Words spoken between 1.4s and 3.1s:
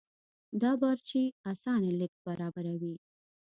اسانه لېږد برابروي.